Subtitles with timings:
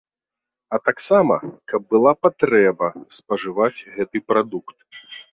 [0.75, 1.35] А таксама,
[1.73, 4.77] каб была патрэба, спажываць гэты прадукт.